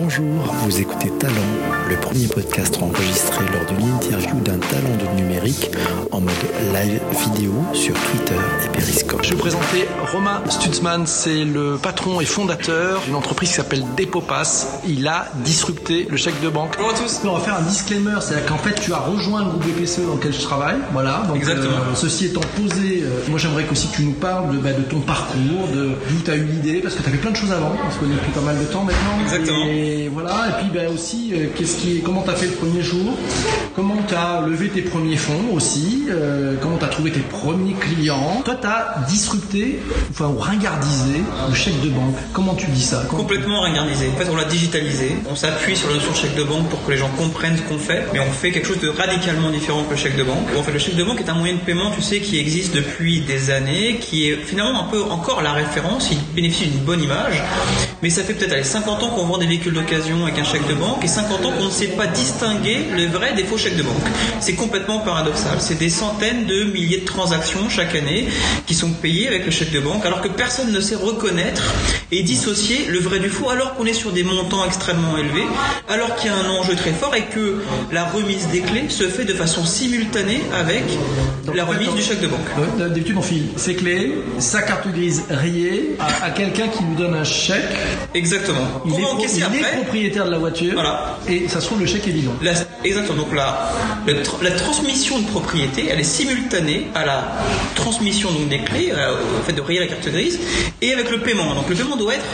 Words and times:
Bonjour, 0.00 0.54
vous 0.62 0.80
écoutez 0.80 1.10
Talent, 1.18 1.34
le 1.88 1.96
premier 1.96 2.28
podcast 2.28 2.78
enregistré 2.80 3.44
lors 3.52 3.66
de 3.66 3.80
l'interview 3.80 4.38
d'un 4.42 4.58
talent 4.58 4.96
de 4.96 5.20
numérique 5.20 5.72
en 6.12 6.20
mode 6.20 6.32
live 6.72 7.00
vidéo 7.24 7.52
sur 7.72 7.94
Twitter 7.94 8.36
et 8.64 8.68
Periscope. 8.68 9.24
Je 9.24 9.30
vais 9.30 9.34
vous 9.34 9.40
présenter 9.40 9.88
Romain 10.12 10.40
Stutzman, 10.48 11.04
c'est 11.04 11.44
le 11.44 11.78
patron 11.82 12.20
et 12.20 12.24
fondateur 12.26 13.00
d'une 13.06 13.16
entreprise 13.16 13.48
qui 13.48 13.54
s'appelle 13.56 13.82
Depopass. 13.96 14.78
Il 14.86 15.08
a 15.08 15.26
disrupté 15.44 16.06
le 16.08 16.16
chèque 16.16 16.40
de 16.42 16.48
banque. 16.48 16.76
Bonjour 16.78 16.94
à 16.94 16.98
tous. 16.98 17.20
On 17.24 17.32
va 17.32 17.40
faire 17.40 17.56
un 17.56 17.62
disclaimer, 17.62 18.20
c'est-à-dire 18.20 18.46
qu'en 18.46 18.58
fait 18.58 18.80
tu 18.80 18.92
as 18.92 18.98
rejoint 18.98 19.40
le 19.44 19.50
groupe 19.50 19.64
BPCE 19.66 20.06
dans 20.06 20.14
lequel 20.14 20.32
je 20.32 20.42
travaille. 20.42 20.76
Voilà. 20.92 21.24
Donc, 21.26 21.38
Exactement. 21.38 21.70
euh, 21.90 21.94
ceci 21.96 22.26
étant 22.26 22.40
posé, 22.56 23.02
euh, 23.02 23.08
moi 23.28 23.38
j'aimerais 23.40 23.64
qu'aussi 23.64 23.88
tu 23.88 24.04
nous 24.04 24.12
parles 24.12 24.52
de, 24.54 24.58
bah, 24.58 24.72
de 24.72 24.82
ton 24.82 25.00
parcours, 25.00 25.66
de 25.74 25.88
d'où 26.08 26.20
tu 26.24 26.30
as 26.30 26.36
eu 26.36 26.44
l'idée, 26.44 26.80
parce 26.82 26.94
que 26.94 27.02
tu 27.02 27.08
as 27.08 27.12
fait 27.12 27.18
plein 27.18 27.32
de 27.32 27.36
choses 27.36 27.50
avant, 27.50 27.72
on 27.84 27.90
se 27.90 27.98
connaît 27.98 28.14
depuis 28.14 28.30
pas 28.30 28.42
mal 28.42 28.56
de 28.58 28.64
temps 28.64 28.84
maintenant. 28.84 29.20
Exactement. 29.24 29.66
Et 29.66 29.87
voilà, 30.12 30.48
et 30.48 30.62
puis 30.62 30.70
bah, 30.74 30.88
aussi, 30.92 31.32
euh, 31.32 31.46
qu'est-ce 31.54 31.76
qui, 31.78 32.00
comment 32.00 32.22
tu 32.22 32.30
as 32.30 32.34
fait 32.34 32.46
le 32.46 32.52
premier 32.52 32.82
jour, 32.82 33.16
comment 33.74 33.96
tu 34.06 34.14
as 34.14 34.44
levé 34.46 34.68
tes 34.68 34.82
premiers 34.82 35.16
fonds 35.16 35.54
aussi, 35.54 36.06
euh, 36.08 36.54
comment 36.60 36.78
tu 36.78 36.84
as 36.84 36.88
trouvé 36.88 37.10
tes 37.10 37.20
premiers 37.20 37.74
clients? 37.74 38.42
Toi 38.44 38.56
tu 38.60 38.66
as 38.66 39.04
disrupté, 39.08 39.80
enfin 40.10 40.26
ou 40.26 40.38
ringardisé 40.38 41.22
le 41.48 41.54
chèque 41.54 41.80
de 41.82 41.90
banque. 41.90 42.16
Comment 42.32 42.54
tu 42.54 42.66
dis 42.68 42.82
ça? 42.82 43.04
Complètement 43.08 43.60
ringardisé. 43.60 44.08
En 44.08 44.18
fait, 44.18 44.30
on 44.30 44.36
l'a 44.36 44.44
digitalisé. 44.44 45.16
On 45.30 45.36
s'appuie 45.36 45.76
sur 45.76 45.88
le 45.88 45.94
notion 45.94 46.12
de 46.12 46.16
chèque 46.16 46.34
de 46.34 46.44
banque 46.44 46.68
pour 46.68 46.84
que 46.84 46.90
les 46.90 46.96
gens 46.96 47.10
comprennent 47.16 47.56
ce 47.56 47.62
qu'on 47.62 47.78
fait, 47.78 48.04
mais 48.12 48.20
on 48.20 48.30
fait 48.30 48.50
quelque 48.50 48.66
chose 48.66 48.80
de 48.80 48.88
radicalement 48.88 49.50
différent 49.50 49.84
que 49.84 49.90
le 49.90 49.96
chèque 49.96 50.16
de 50.16 50.24
banque. 50.24 50.46
En 50.58 50.62
fait, 50.62 50.72
le 50.72 50.78
chèque 50.78 50.96
de 50.96 51.04
banque 51.04 51.20
est 51.20 51.30
un 51.30 51.34
moyen 51.34 51.54
de 51.54 51.60
paiement, 51.60 51.90
tu 51.94 52.02
sais, 52.02 52.20
qui 52.20 52.38
existe 52.38 52.74
depuis 52.74 53.20
des 53.20 53.50
années, 53.50 53.98
qui 54.00 54.28
est 54.28 54.36
finalement 54.36 54.80
un 54.80 54.90
peu 54.90 55.02
encore 55.02 55.42
la 55.42 55.52
référence. 55.52 56.08
Il 56.10 56.18
bénéficie 56.34 56.66
d'une 56.66 56.84
bonne 56.84 57.02
image, 57.02 57.42
mais 58.02 58.10
ça 58.10 58.22
fait 58.22 58.34
peut-être 58.34 58.52
allez, 58.52 58.64
50 58.64 59.02
ans 59.02 59.08
qu'on 59.10 59.24
vend 59.24 59.38
des 59.38 59.46
véhicules 59.46 59.74
d'occasion 59.78 60.22
avec 60.24 60.38
un 60.38 60.44
chèque 60.44 60.66
de 60.66 60.74
banque 60.74 61.04
et 61.04 61.08
50 61.08 61.44
ans 61.44 61.52
qu'on 61.52 61.66
ne 61.66 61.70
sait 61.70 61.88
pas 61.88 62.06
distinguer 62.06 62.86
le 62.96 63.06
vrai 63.06 63.34
des 63.34 63.44
faux 63.44 63.58
chèques 63.58 63.76
de 63.76 63.82
banque. 63.82 63.94
C'est 64.40 64.54
complètement 64.54 65.00
paradoxal. 65.00 65.58
C'est 65.60 65.78
des 65.78 65.90
centaines 65.90 66.46
de 66.46 66.64
milliers 66.64 67.00
de 67.00 67.04
transactions 67.06 67.68
chaque 67.68 67.94
année 67.94 68.28
qui 68.66 68.74
sont 68.74 68.90
payées 68.90 69.28
avec 69.28 69.44
le 69.44 69.50
chèque 69.50 69.72
de 69.72 69.80
banque, 69.80 70.04
alors 70.04 70.20
que 70.20 70.28
personne 70.28 70.72
ne 70.72 70.80
sait 70.80 70.96
reconnaître 70.96 71.74
et 72.10 72.22
dissocier 72.22 72.86
le 72.88 73.00
vrai 73.00 73.18
du 73.18 73.28
faux, 73.28 73.50
alors 73.50 73.74
qu'on 73.74 73.84
est 73.86 73.92
sur 73.92 74.12
des 74.12 74.22
montants 74.24 74.64
extrêmement 74.64 75.16
élevés, 75.18 75.44
alors 75.88 76.16
qu'il 76.16 76.30
y 76.30 76.34
a 76.34 76.36
un 76.36 76.48
enjeu 76.50 76.74
très 76.74 76.92
fort 76.92 77.14
et 77.14 77.24
que 77.24 77.62
la 77.92 78.04
remise 78.04 78.48
des 78.48 78.60
clés 78.60 78.86
se 78.88 79.04
fait 79.04 79.24
de 79.24 79.34
façon 79.34 79.64
simultanée 79.64 80.40
avec 80.58 80.84
Donc, 81.44 81.54
la 81.56 81.64
remise 81.64 81.90
du 81.94 82.02
chèque 82.02 82.20
de 82.20 82.28
banque. 82.28 82.46
D'habitude, 82.78 83.16
on 83.18 83.22
file 83.22 83.46
ses 83.56 83.74
clés, 83.74 84.14
sa 84.38 84.62
carte 84.62 84.88
grise 84.88 85.24
rayée 85.30 85.96
à, 85.98 86.26
à 86.26 86.30
quelqu'un 86.30 86.68
qui 86.68 86.82
lui 86.84 86.94
donne 86.96 87.14
un 87.14 87.24
chèque. 87.24 87.62
Exactement. 88.14 88.66
Il, 88.86 88.92
est, 88.92 88.94
Comment 88.96 89.14
pro- 89.16 89.24
est 89.24 89.42
après 89.42 89.76
propriétaire 89.76 90.24
de 90.26 90.30
la 90.30 90.38
voiture. 90.38 90.72
Voilà. 90.74 91.18
Et 91.28 91.46
ça 91.48 91.60
se 91.60 91.66
trouve, 91.66 91.80
le 91.80 91.86
chèque 91.86 92.06
est. 92.08 92.14
La- 92.42 92.52
exactement. 92.84 93.18
Donc 93.18 93.34
la, 93.34 93.72
la, 94.06 94.14
tr- 94.14 94.42
la 94.42 94.50
transmission 94.52 95.18
de 95.18 95.26
propriété, 95.26 95.86
elle 95.90 96.00
est 96.00 96.04
simultanée 96.04 96.86
à 96.94 97.04
la 97.04 97.32
transmission 97.74 98.30
donc 98.30 98.48
des 98.48 98.60
clés, 98.60 98.92
euh, 98.94 99.14
au 99.40 99.42
fait 99.44 99.52
de 99.52 99.60
rayer 99.60 99.80
la 99.80 99.86
carte 99.86 100.08
grise, 100.08 100.38
et 100.80 100.92
avec 100.92 101.10
le 101.10 101.18
paiement. 101.20 101.54
Donc 101.54 101.68
le 101.68 101.74
paiement 101.76 101.96
doit 101.98 102.14
être 102.14 102.24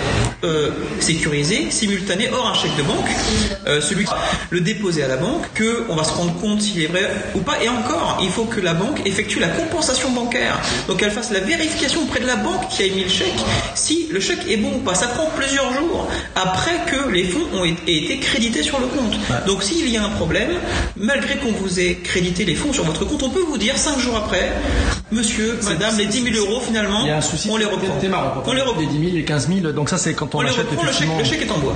euh, 0.44 0.70
sécurisé, 1.00 1.70
simultané, 1.70 2.28
hors 2.32 2.46
un 2.46 2.54
chèque 2.54 2.76
de 2.76 2.82
banque. 2.82 3.06
Euh, 3.66 3.80
celui 3.80 4.04
qui 4.04 4.10
va 4.10 4.18
le 4.50 4.60
déposer 4.60 5.02
à 5.02 5.08
la 5.08 5.16
banque, 5.16 5.42
que 5.54 5.84
on 5.88 5.96
va 5.96 6.04
se 6.04 6.12
rendre 6.12 6.34
compte 6.40 6.60
s'il 6.62 6.82
est 6.82 6.86
vrai 6.86 7.10
ou 7.34 7.40
pas. 7.40 7.56
Et 7.62 7.68
encore, 7.68 8.18
il 8.22 8.30
faut 8.30 8.44
que 8.44 8.60
la 8.60 8.74
banque 8.74 9.00
effectue 9.06 9.40
la 9.40 9.48
compensation 9.48 10.10
bancaire. 10.10 10.60
Donc 10.88 11.02
elle 11.02 11.10
fasse 11.10 11.30
la 11.32 11.40
vérification 11.40 12.02
auprès 12.02 12.20
de 12.20 12.26
la 12.26 12.36
banque 12.36 12.68
qui 12.68 12.82
a 12.82 12.86
émis 12.86 13.04
le 13.04 13.08
chèque, 13.10 13.34
si 13.74 14.08
le 14.12 14.20
chèque 14.20 14.46
est 14.48 14.56
bon 14.58 14.70
ou 14.76 14.78
pas. 14.80 14.94
Ça 14.94 15.08
prend 15.08 15.26
plusieurs 15.36 15.72
jours 15.72 16.08
après 16.36 16.76
que 16.86 17.10
les 17.10 17.24
fonds 17.24 17.46
ont 17.54 17.64
été- 17.64 18.18
crédités 18.20 18.62
sur 18.62 18.78
le 18.78 18.86
compte. 18.86 19.14
Donc 19.46 19.62
s'il 19.62 19.88
y 19.88 19.96
a 19.96 20.04
un 20.04 20.08
problème, 20.10 20.50
malgré 20.96 21.36
qu'on 21.36 21.52
vous 21.52 21.80
ait 21.80 21.96
crédité 22.02 22.44
les 22.44 22.54
fonds 22.54 22.72
sur 22.72 22.84
votre 22.84 23.04
compte, 23.04 23.22
on 23.22 23.30
peut 23.30 23.40
vous 23.46 23.58
dire 23.58 23.76
cinq 23.76 23.98
jours 23.98 24.16
après, 24.16 24.52
monsieur, 25.10 25.58
madame, 25.64 25.96
les 25.98 26.06
10 26.06 26.32
000 26.32 26.36
euros 26.46 26.60
finalement, 26.60 27.00
Il 27.02 27.08
y 27.08 27.10
a 27.10 27.16
un 27.16 27.20
souci. 27.20 27.48
on 27.50 27.56
les 27.56 27.64
reprend. 27.64 27.94
Marrant. 28.08 28.42
On 28.46 28.52
les 28.52 28.60
reprend. 28.62 28.80
Les 28.80 28.86
10 28.86 28.98
000, 29.00 29.16
les 29.16 29.24
15 29.24 29.48
000. 29.48 29.53
Donc 29.60 29.88
ça, 29.88 29.98
c'est 29.98 30.14
quand 30.14 30.34
on, 30.34 30.40
achète 30.40 30.70
le 30.70 30.92
chèque, 30.92 31.08
le 31.18 31.24
chèque 31.24 31.42
est 31.42 31.50
en 31.50 31.58
bois. 31.58 31.74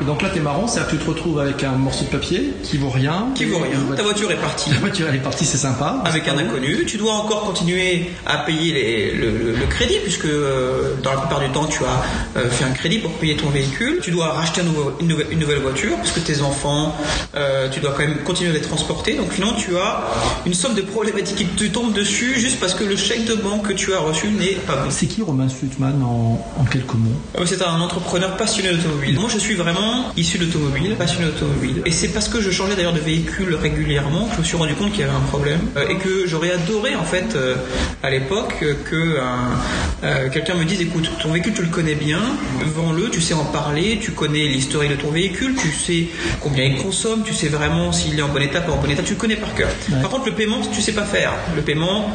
Et 0.00 0.04
donc 0.04 0.22
là, 0.22 0.28
t'es 0.32 0.40
marrant, 0.40 0.66
c'est-à-dire 0.68 0.92
que 0.92 0.96
tu 0.96 1.02
te 1.04 1.08
retrouves 1.10 1.40
avec 1.40 1.62
un 1.64 1.72
morceau 1.72 2.04
de 2.04 2.10
papier 2.10 2.52
qui 2.62 2.76
vaut 2.78 2.90
rien. 2.90 3.28
Qui 3.34 3.44
vaut 3.46 3.58
rien. 3.58 3.78
Ta 3.96 4.02
voiture 4.02 4.30
est 4.30 4.36
partie. 4.36 4.70
La 4.78 4.78
voiture, 4.78 5.06
elle 5.08 5.16
est 5.16 5.20
partie, 5.22 5.44
c'est 5.44 5.56
sympa. 5.58 6.02
avec 6.04 6.28
un 6.28 6.38
inconnu. 6.38 6.84
Tu 6.86 6.96
dois 6.98 7.12
encore 7.14 7.42
continuer 7.44 8.10
à 8.26 8.38
payer 8.38 8.72
les- 8.72 9.14
le, 9.14 9.30
le- 9.30 9.52
le 9.56 9.66
crédit 9.66 9.96
puisque 10.02 10.26
euh, 10.26 10.94
dans 11.02 11.12
la 11.12 11.18
plupart 11.18 11.40
du 11.40 11.48
temps 11.50 11.64
tu 11.66 11.80
as 11.84 12.38
euh, 12.40 12.48
fait 12.50 12.64
un 12.64 12.70
crédit 12.70 12.98
pour 12.98 13.12
payer 13.12 13.36
ton 13.36 13.48
véhicule. 13.48 13.98
Tu 14.02 14.10
dois 14.10 14.28
racheter 14.32 14.60
un 14.60 14.64
nouveau- 14.64 14.92
une, 15.00 15.08
nouvelle, 15.08 15.26
une 15.30 15.38
nouvelle 15.40 15.60
voiture 15.60 15.96
parce 15.96 16.10
que 16.12 16.20
tes 16.20 16.42
enfants, 16.42 16.94
euh, 17.34 17.68
tu 17.70 17.80
dois 17.80 17.92
quand 17.92 18.00
même 18.06 18.18
continuer 18.24 18.50
à 18.50 18.54
les 18.54 18.60
transporter. 18.60 19.14
Donc 19.14 19.32
finalement 19.32 19.56
tu 19.56 19.76
as 19.76 20.00
une 20.46 20.54
somme 20.54 20.74
de 20.74 20.82
problématiques 20.82 21.36
qui 21.36 21.44
te 21.46 21.64
tombent 21.72 21.92
dessus 21.92 22.38
juste 22.38 22.60
parce 22.60 22.74
que 22.74 22.84
le 22.84 22.96
chèque 22.96 23.24
de 23.24 23.34
banque 23.34 23.68
que 23.68 23.72
tu 23.72 23.92
as 23.94 23.98
reçu 23.98 24.28
n'est 24.28 24.54
pas 24.66 24.76
bon. 24.76 24.90
C'est 24.90 25.06
qui 25.06 25.22
Romain 25.22 25.48
Stutman 25.48 26.02
en, 26.02 26.44
en 26.60 26.64
quelques 26.64 26.94
mots? 26.94 27.44
C'est 27.46 27.62
un 27.62 27.80
entrepreneur 27.80 28.36
passionné 28.36 28.70
d'automobile. 28.72 29.18
Moi, 29.18 29.28
je 29.32 29.38
suis 29.38 29.54
vraiment 29.54 29.87
issu 30.16 30.38
d'automobile, 30.38 30.94
passionné 30.96 31.26
d'automobile. 31.26 31.82
Et 31.86 31.92
c'est 31.92 32.08
parce 32.08 32.28
que 32.28 32.40
je 32.40 32.50
changeais 32.50 32.74
d'ailleurs 32.76 32.92
de 32.92 33.00
véhicule 33.00 33.54
régulièrement 33.54 34.26
que 34.26 34.34
je 34.34 34.38
me 34.40 34.44
suis 34.44 34.56
rendu 34.56 34.74
compte 34.74 34.90
qu'il 34.92 35.00
y 35.00 35.04
avait 35.04 35.12
un 35.16 35.20
problème 35.28 35.60
euh, 35.76 35.88
et 35.88 35.96
que 35.96 36.26
j'aurais 36.26 36.52
adoré 36.52 36.94
en 36.96 37.04
fait 37.04 37.34
euh, 37.36 37.54
à 38.02 38.10
l'époque 38.10 38.54
euh, 38.62 38.74
que 38.88 39.18
un- 39.20 40.04
euh, 40.06 40.28
quelqu'un 40.30 40.54
me 40.54 40.64
dise 40.64 40.80
écoute, 40.80 41.10
ton 41.22 41.32
véhicule 41.32 41.54
tu 41.54 41.62
le 41.62 41.68
connais 41.68 41.94
bien, 41.94 42.20
vends-le, 42.76 43.10
tu 43.10 43.20
sais 43.20 43.34
en 43.34 43.44
parler, 43.44 43.98
tu 44.00 44.12
connais 44.12 44.46
l'historique 44.46 44.90
de 44.90 44.96
ton 44.96 45.10
véhicule, 45.10 45.54
tu 45.60 45.70
sais 45.70 46.06
combien 46.40 46.64
il 46.64 46.76
consomme, 46.76 47.22
tu 47.24 47.34
sais 47.34 47.48
vraiment 47.48 47.92
s'il 47.92 48.18
est 48.18 48.22
en 48.22 48.28
bon 48.28 48.42
état, 48.42 48.60
pas 48.60 48.72
en 48.72 48.76
bon 48.76 48.90
état, 48.90 49.02
tu 49.02 49.14
le 49.14 49.18
connais 49.18 49.36
par 49.36 49.54
cœur. 49.54 49.68
Par 50.00 50.10
contre, 50.10 50.26
le 50.26 50.32
paiement, 50.32 50.58
tu 50.72 50.80
sais 50.80 50.92
pas 50.92 51.04
faire. 51.04 51.32
Le 51.56 51.62
paiement 51.62 52.10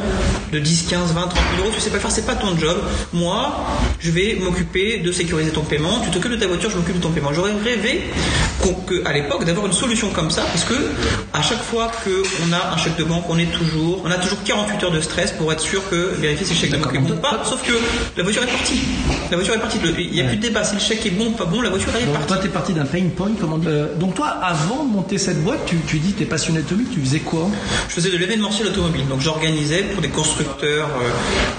de 0.52 0.60
10, 0.60 0.84
15, 0.90 1.14
20, 1.14 1.22
30 1.22 1.34
000 1.56 1.64
euros, 1.66 1.72
tu 1.76 1.82
sais 1.82 1.90
pas 1.90 2.00
faire, 2.00 2.12
c'est 2.12 2.26
pas 2.26 2.36
ton 2.36 2.58
job. 2.58 2.78
Moi, 3.14 3.66
je 4.00 4.12
vais 4.12 4.38
m'occuper 4.42 5.00
de 5.00 5.12
sécuriser 5.12 5.52
ton 5.52 5.62
paiement. 5.64 6.00
Tu 6.04 6.10
t'occupes 6.12 6.32
de 6.32 6.38
ta 6.38 6.48
voiture, 6.48 6.70
je 6.70 6.78
m'occupe 6.78 6.96
de 6.98 7.02
ton 7.02 7.12
paiement. 7.12 7.34
J'aurais 7.34 7.52
rêvé 7.64 8.04
qu'on- 8.62 8.74
que, 8.74 9.06
à 9.06 9.14
l'époque 9.14 9.46
d'avoir 9.46 9.66
une 9.66 9.74
solution 9.74 10.10
comme 10.10 10.30
ça, 10.32 10.44
parce 10.44 10.64
que 10.64 10.74
à 11.34 11.42
chaque 11.42 11.62
fois 11.64 11.92
qu'on 12.04 12.54
a 12.54 12.74
un 12.74 12.78
chèque 12.78 12.96
de 12.98 13.04
banque, 13.04 13.26
on 13.30 13.38
est 13.38 13.52
toujours, 13.52 14.02
on 14.06 14.12
a 14.12 14.16
toujours 14.16 14.38
48 14.44 14.84
heures 14.84 14.92
de 14.92 15.02
stress 15.02 15.32
pour 15.32 15.52
être 15.52 15.60
sûr 15.62 15.82
que 15.90 16.12
vérifier 16.20 16.46
si 16.46 16.54
le 16.54 16.60
chèque 16.60 16.72
de 16.72 16.78
banque 16.78 16.96
est 16.96 17.00
bon 17.00 17.12
ou 17.14 17.18
pas. 17.18 17.42
Sauf 17.46 17.62
que 17.64 17.74
la 18.18 18.24
voiture 18.24 18.44
est 18.44 18.48
partie. 18.48 18.80
La 19.32 19.38
voiture 19.38 19.56
est 19.56 19.60
partie. 19.60 19.80
Il 19.98 20.12
n'y 20.14 20.22
a 20.22 20.26
plus 20.26 20.38
de 20.38 20.42
débat. 20.42 20.64
Si 20.64 20.76
le 20.76 20.82
chèque 20.82 21.06
est 21.06 21.10
bon 21.12 21.28
ou 21.28 21.32
pas 21.32 21.46
bon, 21.46 21.62
la 21.62 21.70
voiture 21.70 21.90
elle 21.96 22.04
est 22.04 22.06
Donc 22.06 22.14
partie. 22.16 22.28
toi, 22.28 22.38
t'es 22.38 22.50
parti 22.50 22.74
d'un 22.74 22.86
pain 22.86 23.04
point. 23.16 23.32
Comment... 23.40 23.60
Euh, 23.66 23.96
donc 23.96 24.14
toi, 24.16 24.28
avant 24.42 24.84
de 24.86 24.92
monter 24.92 25.18
cette 25.18 25.44
boîte, 25.44 25.66
tu, 25.66 25.78
tu 25.88 26.00
dis 26.00 26.14
t'es 26.14 26.26
passionné 26.26 26.60
d'automobile, 26.62 26.88
tu 26.94 27.02
faisais 27.02 27.20
quoi? 27.20 27.50
Je 27.90 27.94
faisais 27.94 28.10
de 28.12 28.18
l'événementiel 28.18 28.68
automobile, 28.68 29.08
donc 29.08 29.20
j'organisais 29.22 29.84
pour 29.84 30.02
des 30.02 30.10
constructeurs, 30.10 30.90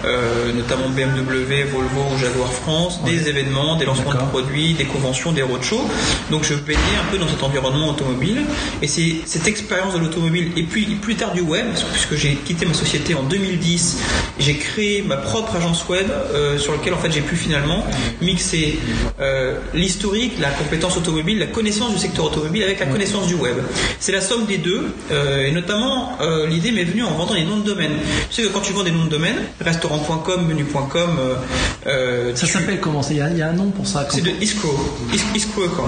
euh, 0.04 0.09
euh, 0.09 0.53
notamment 0.53 0.88
BMW, 0.88 1.64
Volvo 1.70 2.14
ou 2.14 2.19
Jaguar 2.19 2.53
France, 2.53 3.03
des 3.04 3.28
événements, 3.28 3.76
des 3.76 3.84
lancements 3.84 4.12
de 4.12 4.19
produits, 4.31 4.75
des 4.75 4.84
conventions, 4.84 5.32
des 5.32 5.43
roadshows. 5.43 5.87
Donc 6.31 6.44
je 6.44 6.55
baignais 6.55 6.81
un 7.00 7.10
peu 7.10 7.19
dans 7.19 7.28
cet 7.28 7.43
environnement 7.43 7.91
automobile. 7.91 8.43
Et 8.82 8.88
c'est 8.88 9.16
cette 9.27 9.47
expérience 9.47 9.94
de 9.94 9.99
l'automobile 9.99 10.50
et 10.56 10.62
puis 10.65 10.84
plus 11.00 11.15
tard 11.16 11.32
du 11.32 11.41
web, 11.41 11.66
puisque 11.93 12.15
j'ai 12.16 12.34
quitté 12.34 12.66
ma 12.66 12.75
société 12.75 13.15
en 13.15 13.22
2010, 13.22 13.99
j'ai 14.38 14.56
créé 14.56 15.03
ma 15.03 15.16
propre 15.16 15.56
agence 15.56 15.87
web 15.88 16.06
euh, 16.10 16.59
sur 16.59 16.72
laquelle 16.72 16.94
en 16.94 16.99
fait 16.99 17.10
j'ai 17.12 17.21
pu 17.21 17.37
finalement 17.37 17.84
mixer 18.21 18.78
euh, 19.21 19.56
l'historique, 19.75 20.32
la 20.41 20.50
compétence 20.50 20.97
automobile, 20.97 21.38
la 21.38 21.47
connaissance 21.47 21.93
du 21.93 21.99
secteur 21.99 22.25
automobile 22.26 22.62
avec 22.62 22.81
la 22.81 22.87
connaissance 22.87 23.26
du 23.26 23.34
web. 23.34 23.56
C'est 24.00 24.12
la 24.12 24.21
somme 24.21 24.47
des 24.47 24.59
deux, 24.59 24.87
euh, 25.11 25.47
et 25.47 25.53
notamment 25.53 26.16
l'idée 26.49 26.71
m'est 26.72 26.84
venue 26.84 27.05
en 27.05 27.11
vendant 27.12 27.34
des 27.34 27.44
noms 27.44 27.59
de 27.59 27.65
domaine. 27.65 27.93
Tu 28.31 28.37
sais 28.37 28.43
que 28.43 28.53
quand 28.53 28.61
tu 28.61 28.72
vends 28.72 28.82
des 28.82 28.91
noms 28.91 29.05
de 29.05 29.11
domaine, 29.11 29.37
restaurant.com, 29.61 30.47
menu.com, 30.47 31.19
Ça 32.34 32.47
s'appelle 32.47 32.81
comment? 32.81 33.00
Il 33.11 33.16
y, 33.16 33.21
a- 33.21 33.31
il 33.31 33.38
y 33.38 33.43
a 33.43 33.49
un 33.49 33.53
nom 33.53 33.71
pour 33.71 33.87
ça. 33.87 34.06
c'est 34.11 34.22
de 34.22 34.31
escrow 35.35 35.64
account. 35.64 35.83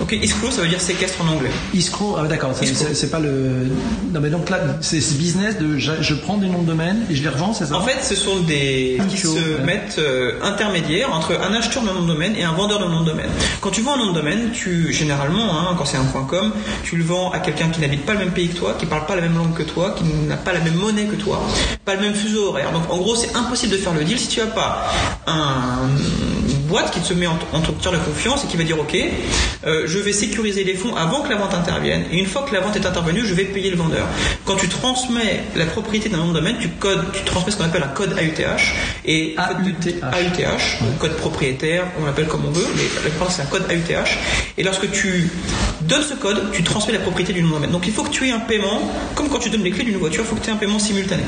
Ok, 0.00 0.12
escrow 0.12 0.50
ça 0.50 0.62
veut 0.62 0.68
dire 0.68 0.80
séquestre 0.80 1.20
en 1.22 1.28
anglais. 1.32 1.50
Escrow, 1.76 2.16
ah 2.18 2.26
d'accord, 2.26 2.52
c'est- 2.54 3.10
pas 3.10 3.18
le. 3.20 3.68
Non 4.12 4.20
mais 4.20 4.30
donc 4.30 4.50
là, 4.50 4.58
c'est 4.80 5.00
ce 5.00 5.14
business 5.14 5.58
de 5.58 5.78
je, 5.78 5.92
je 6.00 6.14
prends 6.14 6.36
des 6.36 6.46
noms 6.48 6.62
de 6.62 6.66
domaine 6.66 7.04
et 7.10 7.14
je 7.14 7.22
les 7.22 7.28
revends, 7.28 7.52
c'est 7.54 7.66
ça? 7.66 7.76
En 7.76 7.82
fait, 7.82 8.02
ce 8.02 8.14
sont 8.14 8.40
des 8.40 8.98
qui 9.08 9.18
se 9.18 9.28
ouais. 9.28 9.64
mettent 9.64 9.96
euh, 9.98 10.32
intermédiaires 10.42 11.12
entre 11.14 11.32
un 11.40 11.52
acheteur 11.54 11.82
de 11.82 11.88
nom 11.88 12.02
de 12.02 12.06
domaine 12.06 12.34
et 12.36 12.44
un 12.44 12.52
vendeur 12.52 12.80
de 12.80 12.86
nom 12.86 13.00
de 13.00 13.06
domaine. 13.06 13.30
Quand 13.60 13.70
tu 13.70 13.82
vends 13.82 13.94
un 13.94 13.98
nom 13.98 14.08
de 14.12 14.14
domaine, 14.14 14.50
tu 14.52 14.92
généralement, 14.92 15.58
hein, 15.58 15.74
quand 15.76 15.84
c'est 15.84 15.96
un 15.96 16.04
.com, 16.28 16.52
tu 16.82 16.96
le 16.96 17.04
vends 17.04 17.30
à 17.30 17.38
quelqu'un 17.38 17.68
qui 17.68 17.80
n'habite 17.80 18.04
pas 18.06 18.12
le 18.14 18.20
même 18.20 18.30
pays 18.30 18.48
que 18.48 18.56
toi, 18.56 18.74
qui 18.78 18.86
parle 18.86 19.06
pas 19.06 19.16
la 19.16 19.22
même 19.22 19.36
langue 19.36 19.54
que 19.54 19.62
toi, 19.62 19.94
qui 19.96 20.04
n'a 20.26 20.36
pas 20.36 20.52
la 20.52 20.60
même 20.60 20.74
monnaie 20.74 21.04
que 21.04 21.16
toi, 21.16 21.42
pas 21.84 21.94
le 21.94 22.00
même 22.00 22.14
fuseau 22.14 22.48
horaire. 22.48 22.72
Donc 22.72 22.82
en 22.90 22.96
gros, 22.98 23.16
c'est 23.16 23.34
impossible 23.34 23.72
de 23.72 23.78
faire 23.78 23.94
le 23.94 24.04
deal 24.04 24.18
si 24.18 24.28
tu 24.28 24.40
as 24.40 24.46
pas 24.46 24.86
un, 25.26 25.88
une 26.48 26.54
boîte 26.68 26.90
qui 26.92 27.00
te 27.00 27.12
met 27.14 27.26
en, 27.26 27.38
en 27.52 27.60
de 27.92 27.98
confiance 27.98 28.44
et 28.44 28.46
qui 28.46 28.56
va 28.56 28.64
dire 28.64 28.78
ok, 28.78 28.96
euh, 29.66 29.84
je 29.86 29.98
vais 29.98 30.12
sécuriser 30.12 30.64
les 30.64 30.74
fonds 30.74 30.94
avant 30.94 31.22
que 31.22 31.30
la 31.30 31.36
vente 31.36 31.54
intervienne. 31.54 32.04
Et 32.12 32.18
une 32.18 32.26
fois 32.26 32.42
que 32.42 32.54
la 32.54 32.60
vente 32.60 32.76
est 32.76 32.86
intervenue, 32.86 33.22
je 33.24 33.34
vais 33.34 33.44
payer 33.44 33.70
le 33.70 33.76
vendeur. 33.76 34.06
Quand 34.44 34.56
tu 34.56 34.68
transmets 34.68 35.42
la 35.56 35.66
propriété 35.66 36.08
d'un 36.08 36.18
nom 36.18 36.28
de 36.28 36.34
domaine, 36.34 36.56
tu 36.60 36.68
codes, 36.68 37.12
tu 37.12 37.22
transmets 37.24 37.52
ce 37.52 37.56
qu'on 37.56 37.64
appelle 37.64 37.82
un 37.82 37.88
code 37.88 38.12
AUTH 38.12 38.74
et 39.04 39.36
AUTH. 39.38 40.02
AUTH, 40.02 40.98
code 40.98 41.16
propriétaire, 41.16 41.86
on 42.00 42.06
l'appelle 42.06 42.26
comme 42.26 42.44
on 42.46 42.50
veut, 42.50 42.66
mais 42.76 42.82
la 43.04 43.30
c'est 43.30 43.42
un 43.42 43.46
code 43.46 43.64
AUTH. 43.70 44.18
Et 44.58 44.62
lorsque 44.62 44.90
tu 44.90 45.30
donnes 45.84 46.02
ce 46.02 46.14
code, 46.14 46.38
tu 46.52 46.62
transmets 46.62 46.92
la 46.92 46.98
propriété 47.00 47.32
du 47.32 47.42
nom 47.42 47.48
de 47.50 47.54
domaine. 47.54 47.70
Donc 47.70 47.86
il 47.86 47.92
faut 47.92 48.02
que 48.02 48.10
tu 48.10 48.26
aies 48.28 48.32
un 48.32 48.40
paiement, 48.40 48.80
comme 49.14 49.28
quand 49.28 49.38
tu 49.38 49.50
donnes 49.50 49.62
les 49.64 49.70
clés 49.70 49.84
d'une 49.84 49.96
voiture, 49.98 50.22
il 50.24 50.28
faut 50.28 50.36
que 50.36 50.42
tu 50.42 50.50
aies 50.50 50.52
un 50.52 50.56
paiement 50.56 50.78
simultané. 50.78 51.22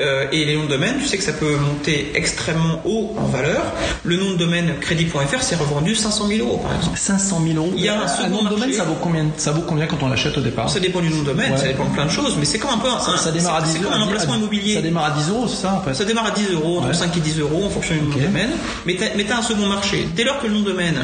Euh, 0.00 0.26
et 0.32 0.44
les 0.44 0.56
noms 0.56 0.64
de 0.64 0.68
domaine, 0.70 0.96
tu 1.00 1.06
sais 1.06 1.16
que 1.16 1.22
ça 1.22 1.32
peut 1.32 1.54
monter 1.56 2.10
extrêmement 2.14 2.80
haut 2.84 3.14
en 3.16 3.26
valeur. 3.26 3.62
Le 4.02 4.16
nom 4.16 4.32
de 4.32 4.36
domaine 4.36 4.74
crédit.fr 4.80 5.42
s'est 5.42 5.54
revendu 5.54 5.94
500 5.94 6.26
000 6.26 6.40
euros 6.46 6.58
par 6.58 6.74
exemple. 6.76 6.98
500 6.98 7.40
000 7.46 7.56
euros. 7.56 7.72
Il 7.76 7.84
y 7.84 7.88
a 7.88 7.98
un 8.00 8.02
Un 8.04 8.08
second 8.08 8.28
nom 8.30 8.44
de 8.44 8.48
domaine, 8.50 8.72
ça 8.72 8.84
vaut 8.84 8.96
combien 9.00 9.26
Ça 9.36 9.52
vaut 9.52 9.62
combien 9.62 9.86
quand 9.86 10.02
on 10.02 10.08
l'achète 10.08 10.36
au 10.36 10.40
départ 10.40 10.68
Ça 10.68 10.80
dépend 10.80 11.00
du 11.00 11.10
nom 11.10 11.20
de 11.20 11.24
domaine, 11.26 11.52
Ouais. 11.52 11.58
ça 11.58 11.68
dépend 11.68 11.84
de 11.84 11.90
plein 11.94 12.06
de 12.06 12.10
choses, 12.10 12.36
mais 12.38 12.44
c'est 12.44 12.58
comme 12.58 12.70
un 12.72 12.78
peu 12.78 12.88
un, 12.88 12.98
ça, 12.98 13.16
ça 13.16 13.30
démarre 13.30 13.54
à 13.56 13.60
c'est- 13.60 13.66
10 13.66 13.72
c'est 13.74 13.78
euros. 13.84 13.92
comme 13.92 14.02
un 14.02 14.04
emplacement 14.04 14.34
à- 14.34 14.36
immobilier. 14.38 14.74
Ça 14.74 14.82
démarre 14.82 15.04
à 15.04 15.10
10 15.12 15.28
euros, 15.30 15.46
c'est 15.48 15.62
ça 15.62 15.74
en 15.74 15.80
fait 15.80 15.94
Ça 15.94 16.04
démarre 16.04 16.26
à 16.26 16.30
10 16.32 16.50
euros, 16.52 16.78
entre 16.78 16.88
Ouais. 16.88 16.94
5 16.94 17.16
et 17.16 17.20
10 17.20 17.38
euros 17.38 17.64
en 17.64 17.70
fonction 17.70 17.94
du 17.94 18.00
nom 18.02 18.08
de 18.16 18.20
domaine. 18.20 18.50
Mais 18.86 18.96
tu 18.96 19.04
as, 19.32 19.38
un 19.38 19.42
second 19.42 19.66
marché. 19.66 20.06
Dès 20.16 20.24
lors 20.24 20.40
que 20.40 20.46
le 20.48 20.54
nom 20.54 20.60
de 20.60 20.70
domaine 20.70 20.96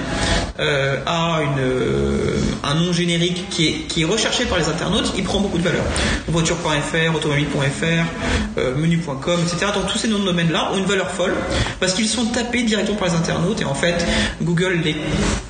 euh, 0.58 0.96
a 1.06 1.40
une, 1.42 1.60
euh, 1.60 2.36
un 2.70 2.74
nom 2.74 2.92
générique 2.92 3.48
qui 3.50 3.68
est, 3.68 3.72
qui 3.88 4.02
est 4.02 4.04
recherché 4.04 4.44
par 4.44 4.58
les 4.58 4.68
internautes, 4.68 5.12
il 5.16 5.24
prend 5.24 5.40
beaucoup 5.40 5.58
de 5.58 5.62
valeur. 5.62 5.82
Voiture.fr, 6.28 7.14
automobile.fr, 7.14 8.58
euh, 8.58 8.74
menu.com, 8.76 9.40
etc. 9.42 9.72
Donc 9.74 9.86
tous 9.90 9.98
ces 9.98 10.08
noms 10.08 10.18
de 10.18 10.24
domaine-là 10.24 10.70
ont 10.72 10.78
une 10.78 10.84
valeur 10.84 11.10
folle 11.10 11.34
parce 11.78 11.94
qu'ils 11.94 12.08
sont 12.08 12.26
tapés 12.26 12.62
directement 12.62 12.96
par 12.96 13.08
les 13.08 13.14
internautes 13.14 13.60
et 13.60 13.64
en 13.64 13.74
fait 13.74 14.04
Google 14.42 14.80
les 14.84 14.96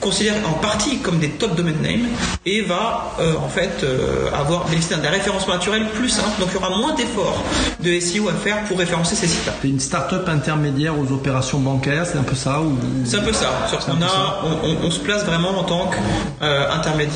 considère 0.01 0.35
en 0.49 0.55
partie 0.55 0.99
comme 0.99 1.19
des 1.19 1.31
top 1.31 1.55
domain 1.55 1.73
names 1.83 2.09
et 2.47 2.63
va 2.63 3.13
euh, 3.21 3.35
en 3.37 3.49
fait 3.49 3.85
euh, 3.85 4.31
avoir 4.33 4.65
bénéficié 4.67 4.97
d'un 4.97 5.11
référencement 5.11 5.55
naturel 5.55 5.87
plus 5.95 6.09
simple. 6.09 6.41
Donc 6.41 6.49
il 6.53 6.55
y 6.55 6.57
aura 6.57 6.77
moins 6.77 6.95
d'efforts 6.95 7.43
de 7.81 8.01
SEO 8.01 8.29
à 8.29 8.33
faire 8.33 8.65
pour 8.65 8.79
référencer 8.79 9.15
ces 9.15 9.27
sites-là. 9.27 9.53
T'es 9.61 9.69
une 9.69 9.81
start-up 9.81 10.29
intermédiaire 10.29 10.99
aux 10.99 11.13
opérations 11.13 11.61
bancaires, 11.61 12.07
c'est 12.07 12.19
un 12.19 12.23
peu 12.23 12.37
ça 12.37 12.61
ou... 12.61 12.77
C'est 13.05 13.19
un 13.19 13.23
peu 13.23 13.33
ça. 13.33 13.67
C'est 13.69 13.77
a, 13.77 14.43
on 14.83 14.91
se 14.91 15.01
place 15.01 15.25
vraiment 15.25 15.51
en 15.59 15.65
tant 15.65 15.91
qu'intermédiaire, 15.91 17.10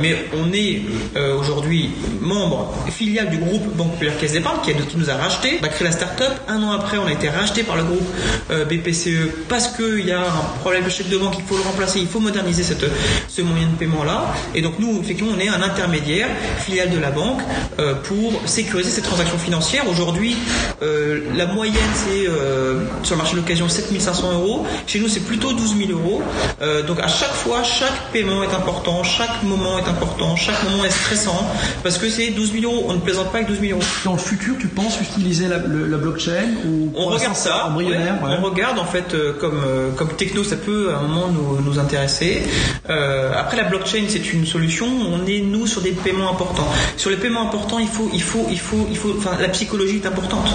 mais 0.00 0.16
on 0.34 0.52
est 0.52 0.82
euh, 1.16 1.36
aujourd'hui 1.38 1.90
membre 2.20 2.72
filiale 2.90 3.30
du 3.30 3.38
groupe 3.38 3.64
Banque 3.76 3.92
Populaire 3.92 4.18
Caisse 4.18 4.32
d'Épargne 4.32 4.58
qui, 4.64 4.72
qui 4.72 4.96
nous 4.96 5.10
a 5.10 5.14
racheté. 5.14 5.58
On 5.60 5.64
a 5.64 5.68
créé 5.68 5.86
la 5.86 5.92
start-up. 5.92 6.32
Un 6.48 6.62
an 6.62 6.72
après, 6.72 6.98
on 6.98 7.06
a 7.06 7.12
été 7.12 7.28
racheté 7.28 7.62
par 7.62 7.76
le 7.76 7.84
groupe 7.84 8.08
euh, 8.50 8.64
BPCE 8.64 9.30
parce 9.48 9.68
qu'il 9.68 10.06
y 10.06 10.12
a 10.12 10.20
un 10.20 10.58
problème 10.60 10.84
de 10.84 10.90
chèque 10.90 11.08
de 11.08 11.18
banque, 11.18 11.34
il 11.38 11.44
faut 11.44 11.56
le 11.56 11.62
remplacer, 11.62 12.00
il 12.00 12.06
faut 12.06 12.20
moderniser 12.20 12.62
ce 12.62 13.42
moyen 13.42 13.68
de 13.68 13.76
paiement-là. 13.76 14.32
Et 14.54 14.62
donc 14.62 14.78
nous, 14.78 15.00
effectivement, 15.00 15.32
on 15.36 15.40
est 15.40 15.48
un 15.48 15.62
intermédiaire 15.62 16.28
filiale 16.58 16.90
de 16.90 16.98
la 16.98 17.10
banque 17.10 17.40
euh, 17.78 17.94
pour 17.94 18.40
sécuriser 18.46 18.90
ces 18.90 19.02
transactions 19.02 19.38
financières. 19.38 19.88
Aujourd'hui, 19.88 20.36
euh, 20.82 21.20
la 21.34 21.46
moyenne, 21.46 21.76
c'est 21.94 22.26
euh, 22.28 22.84
sur 23.02 23.14
le 23.14 23.18
marché 23.18 23.34
de 23.34 23.40
l'occasion 23.40 23.68
7500 23.68 24.32
euros. 24.32 24.66
Chez 24.86 24.98
nous, 25.00 25.08
c'est 25.08 25.20
plutôt 25.20 25.52
12 25.52 25.76
000 25.86 25.90
euros. 25.98 26.22
Euh, 26.60 26.82
donc 26.82 27.00
à 27.00 27.08
chaque 27.08 27.32
fois, 27.32 27.62
chaque 27.62 28.12
paiement 28.12 28.42
est 28.42 28.54
important, 28.54 29.02
chaque 29.02 29.31
moment 29.42 29.78
est 29.78 29.88
important, 29.88 30.36
chaque 30.36 30.62
moment 30.64 30.84
est 30.84 30.90
stressant 30.90 31.46
parce 31.82 31.98
que 31.98 32.08
c'est 32.08 32.30
12 32.30 32.52
000 32.60 32.64
euros. 32.72 32.86
On 32.88 32.94
ne 32.94 32.98
plaisante 33.00 33.30
pas 33.32 33.38
avec 33.38 33.48
12 33.48 33.60
000 33.60 33.72
euros. 33.72 33.82
Dans 34.04 34.12
le 34.12 34.18
futur, 34.18 34.54
tu 34.58 34.66
penses 34.68 35.00
utiliser 35.00 35.48
la, 35.48 35.58
le- 35.58 35.86
la 35.86 35.96
blockchain 35.96 36.48
ou 36.66 36.92
On 36.96 37.06
regarde 37.06 37.36
ça, 37.36 37.72
ouais. 37.76 37.84
ouais. 38.22 38.36
on 38.38 38.42
regarde 38.42 38.78
en 38.78 38.84
fait 38.84 39.14
euh, 39.14 39.32
comme 39.40 39.60
euh, 39.66 39.90
comme 39.92 40.08
techno 40.14 40.44
ça 40.44 40.56
peut 40.56 40.90
à 40.92 40.98
un 40.98 41.02
moment 41.08 41.28
nous, 41.28 41.60
nous 41.60 41.78
intéresser. 41.78 42.42
Euh, 42.90 43.32
après 43.38 43.56
la 43.56 43.64
blockchain 43.64 44.04
c'est 44.08 44.32
une 44.32 44.46
solution, 44.46 44.86
on 44.86 45.26
est 45.26 45.40
nous 45.40 45.66
sur 45.66 45.80
des 45.82 45.92
paiements 45.92 46.30
importants. 46.30 46.68
Sur 46.96 47.10
les 47.10 47.16
paiements 47.16 47.42
importants 47.42 47.78
il 47.78 47.88
faut 47.88 48.10
il 48.12 48.22
faut 48.22 48.46
il 48.50 48.58
faut 48.58 48.86
il 48.90 48.96
faut 48.96 49.14
enfin 49.18 49.36
la 49.40 49.48
psychologie 49.48 50.00
est 50.02 50.06
importante. 50.06 50.46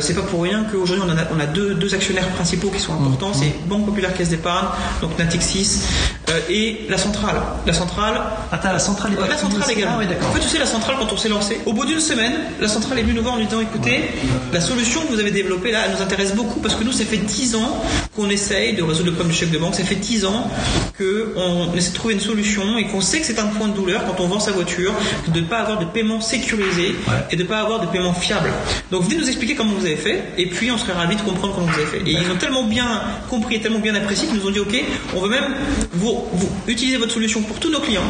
C'est 0.00 0.14
pas 0.14 0.22
pour 0.22 0.42
rien 0.42 0.64
qu'aujourd'hui 0.70 1.04
on 1.06 1.10
a 1.16 1.22
on 1.36 1.40
a 1.40 1.46
deux, 1.46 1.74
deux 1.74 1.94
actionnaires 1.94 2.28
principaux 2.30 2.68
qui 2.70 2.80
sont 2.80 2.92
importants, 2.94 3.32
c'est 3.34 3.52
Banque 3.68 3.86
Populaire 3.86 4.14
Caisse 4.14 4.30
d'Épargne 4.30 4.66
donc 5.00 5.16
Natixis 5.18 5.82
euh, 6.30 6.40
et 6.48 6.86
la 6.88 6.98
centrale. 6.98 7.36
La 7.66 7.72
centrale 7.72 8.20
Ah, 8.52 8.58
t'as 8.58 8.72
la 8.72 8.78
centrale 8.78 9.12
Ouais, 9.12 9.28
la 9.28 9.36
centrale 9.36 9.70
également. 9.70 9.96
Ah, 9.96 10.00
oui, 10.00 10.06
en 10.06 10.32
fait, 10.32 10.40
tu 10.40 10.48
sais, 10.48 10.58
la 10.58 10.66
centrale, 10.66 10.96
quand 10.98 11.12
on 11.12 11.16
s'est 11.16 11.28
lancé, 11.28 11.60
au 11.66 11.72
bout 11.72 11.86
d'une 11.86 12.00
semaine, 12.00 12.34
la 12.60 12.68
centrale 12.68 12.98
est 12.98 13.02
venue 13.02 13.14
nous 13.14 13.22
voir 13.22 13.34
en 13.34 13.38
nous 13.38 13.44
disant 13.46 13.60
écoutez, 13.60 14.10
la 14.52 14.60
solution 14.60 15.00
que 15.02 15.08
vous 15.12 15.20
avez 15.20 15.30
développée 15.30 15.70
là, 15.70 15.80
elle 15.86 15.96
nous 15.96 16.02
intéresse 16.02 16.34
beaucoup 16.34 16.60
parce 16.60 16.74
que 16.74 16.84
nous, 16.84 16.92
ça 16.92 17.04
fait 17.04 17.16
10 17.16 17.54
ans 17.56 17.82
qu'on 18.16 18.28
essaye 18.28 18.74
de 18.74 18.82
résoudre 18.82 19.10
le 19.10 19.12
problème 19.12 19.32
du 19.32 19.38
chèque 19.38 19.50
de 19.50 19.58
banque. 19.58 19.74
Ça 19.74 19.84
fait 19.84 19.94
10 19.94 20.24
ans 20.24 20.50
qu'on 20.98 21.74
essaie 21.74 21.90
de 21.90 21.94
trouver 21.94 22.14
une 22.14 22.20
solution 22.20 22.76
et 22.78 22.86
qu'on 22.86 23.00
sait 23.00 23.20
que 23.20 23.26
c'est 23.26 23.38
un 23.38 23.46
point 23.46 23.68
de 23.68 23.74
douleur 23.74 24.04
quand 24.04 24.22
on 24.22 24.26
vend 24.26 24.40
sa 24.40 24.52
voiture, 24.52 24.92
de 25.28 25.40
ne 25.40 25.46
pas 25.46 25.58
avoir 25.58 25.78
de 25.78 25.84
paiement 25.84 26.20
sécurisé 26.20 26.96
et 27.30 27.36
de 27.36 27.42
ne 27.42 27.48
pas 27.48 27.60
avoir 27.60 27.80
de 27.80 27.86
paiement 27.86 28.12
fiable. 28.12 28.50
Donc, 28.90 29.04
venez 29.04 29.16
nous 29.16 29.28
expliquer 29.28 29.54
comment 29.54 29.72
vous 29.74 29.86
avez 29.86 29.96
fait 29.96 30.24
et 30.38 30.46
puis 30.46 30.70
on 30.70 30.78
serait 30.78 30.92
ravis 30.92 31.16
de 31.16 31.22
comprendre 31.22 31.54
comment 31.54 31.66
vous 31.66 31.78
avez 31.78 31.86
fait. 31.86 32.10
Et 32.10 32.12
ils 32.12 32.30
ont 32.30 32.36
tellement 32.36 32.64
bien 32.64 33.02
compris 33.28 33.56
et 33.56 33.60
tellement 33.60 33.78
bien 33.78 33.94
apprécié 33.94 34.26
qu'ils 34.28 34.38
nous 34.38 34.46
ont 34.46 34.50
dit 34.50 34.60
ok, 34.60 34.84
on 35.16 35.20
veut 35.20 35.30
même 35.30 35.54
vous, 35.92 36.24
vous 36.32 36.48
utiliser 36.66 36.96
votre 36.96 37.12
solution 37.12 37.42
pour 37.42 37.58
tous 37.58 37.70
nos 37.70 37.80
clients 37.80 38.02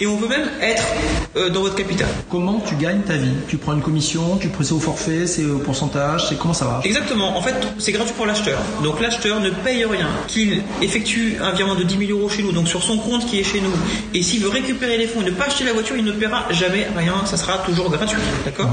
et 0.00 0.06
on 0.06 0.16
veut 0.16 0.28
même 0.28 0.48
être 0.60 0.84
euh, 1.36 1.50
dans 1.50 1.60
votre 1.60 1.76
capital. 1.76 2.08
Comment 2.30 2.60
tu 2.60 2.74
gagnes 2.76 3.02
ta 3.02 3.14
vie? 3.14 3.34
Tu 3.48 3.56
prends 3.56 3.74
une 3.74 3.82
commission, 3.82 4.36
tu 4.38 4.50
c'est 4.60 4.72
au 4.72 4.80
forfait, 4.80 5.26
c'est 5.26 5.44
au 5.44 5.58
pourcentage, 5.58 6.28
c'est 6.28 6.36
comment 6.36 6.54
ça 6.54 6.64
marche? 6.64 6.86
Exactement. 6.86 7.36
En 7.36 7.42
fait, 7.42 7.54
c'est 7.78 7.92
gratuit 7.92 8.14
pour 8.16 8.26
l'acheteur. 8.26 8.58
Donc 8.82 9.00
l'acheteur 9.00 9.35
ne 9.40 9.50
paye 9.50 9.84
rien. 9.84 10.08
Qu'il 10.26 10.62
effectue 10.82 11.38
un 11.40 11.52
virement 11.52 11.74
de 11.74 11.84
10 11.84 12.06
000 12.08 12.18
euros 12.18 12.28
chez 12.28 12.42
nous, 12.42 12.52
donc 12.52 12.68
sur 12.68 12.82
son 12.82 12.98
compte 12.98 13.26
qui 13.26 13.38
est 13.38 13.44
chez 13.44 13.60
nous, 13.60 13.72
et 14.14 14.22
s'il 14.22 14.42
veut 14.42 14.48
récupérer 14.48 14.98
les 14.98 15.06
fonds 15.06 15.22
et 15.22 15.24
ne 15.24 15.30
pas 15.30 15.44
acheter 15.44 15.64
la 15.64 15.72
voiture, 15.72 15.96
il 15.96 16.04
ne 16.04 16.12
paiera 16.12 16.46
jamais 16.50 16.86
rien. 16.96 17.14
Ça 17.26 17.36
sera 17.36 17.58
toujours 17.58 17.90
gratuit. 17.90 18.18
D'accord 18.44 18.70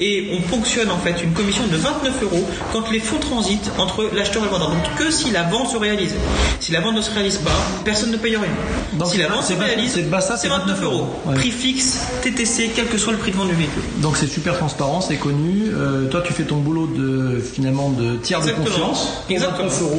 Et 0.00 0.30
on 0.32 0.42
ponctionne 0.48 0.90
en 0.90 0.98
fait 0.98 1.22
une 1.22 1.32
commission 1.32 1.66
de 1.66 1.76
29 1.76 2.22
euros 2.24 2.48
quand 2.72 2.90
les 2.90 3.00
fonds 3.00 3.18
transitent 3.18 3.70
entre 3.78 4.10
l'acheteur 4.12 4.42
et 4.42 4.46
le 4.46 4.50
vendeur. 4.50 4.70
Donc 4.70 4.94
que 4.96 5.10
si 5.10 5.30
la 5.30 5.44
vente 5.44 5.70
se 5.70 5.76
réalise. 5.76 6.14
Si 6.60 6.72
la 6.72 6.80
vente 6.80 6.96
ne 6.96 7.02
se 7.02 7.12
réalise 7.12 7.38
pas, 7.38 7.50
personne 7.84 8.10
ne 8.10 8.16
paye 8.16 8.36
rien. 8.36 8.48
Donc, 8.94 9.08
si 9.08 9.18
la 9.18 9.28
vente 9.28 9.44
se 9.44 9.52
réalise, 9.52 9.92
c'est 9.92 10.10
bas 10.10 10.20
ça, 10.20 10.36
c'est 10.36 10.48
c'est 10.48 10.54
29 10.54 10.82
euros. 10.82 11.06
Ouais. 11.26 11.34
Prix 11.34 11.50
fixe, 11.50 11.98
TTC, 12.22 12.70
quel 12.74 12.86
que 12.86 12.98
soit 12.98 13.12
le 13.12 13.18
prix 13.18 13.30
de 13.30 13.36
vente 13.36 13.48
du 13.48 13.54
véhicule. 13.54 13.82
Donc 14.00 14.16
c'est 14.16 14.26
super 14.26 14.56
transparent, 14.56 15.00
c'est 15.00 15.16
connu. 15.16 15.70
Euh, 15.72 16.08
toi, 16.08 16.22
tu 16.24 16.32
fais 16.32 16.44
ton 16.44 16.56
boulot 16.56 16.86
de 16.86 17.38
finalement 17.40 17.90
de 17.90 18.16
tiers 18.16 18.40
de 18.40 18.50
confiance. 18.52 19.08
Exactement. 19.28 19.68
29 19.68 19.82
euros. 19.82 19.97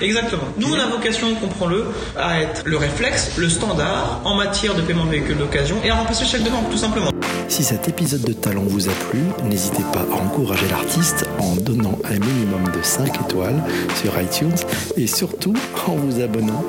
Exactement. 0.00 0.42
Nous, 0.58 0.68
on 0.68 0.78
a 0.78 0.86
vocation, 0.86 1.34
comprends-le, 1.36 1.86
à 2.18 2.42
être 2.42 2.62
le 2.64 2.76
réflexe, 2.76 3.36
le 3.38 3.48
standard 3.48 4.20
en 4.24 4.34
matière 4.34 4.74
de 4.74 4.82
paiement 4.82 5.06
de 5.06 5.10
véhicules 5.10 5.38
d'occasion 5.38 5.76
et 5.84 5.90
à 5.90 5.94
remplacer 5.94 6.24
le 6.24 6.30
chèque 6.30 6.42
de 6.42 6.50
banque, 6.50 6.70
tout 6.70 6.76
simplement. 6.76 7.10
Si 7.48 7.62
cet 7.62 7.88
épisode 7.88 8.22
de 8.22 8.32
Talent 8.32 8.64
vous 8.66 8.88
a 8.88 8.92
plu, 9.08 9.20
n'hésitez 9.44 9.82
pas 9.92 10.04
à 10.12 10.20
encourager 10.20 10.66
l'artiste 10.68 11.26
en 11.38 11.54
donnant 11.54 11.98
un 12.04 12.18
minimum 12.18 12.64
de 12.76 12.82
5 12.82 13.20
étoiles 13.20 13.62
sur 14.02 14.20
iTunes 14.20 14.56
et 14.96 15.06
surtout 15.06 15.54
en 15.86 15.92
vous 15.92 16.20
abonnant 16.20 16.64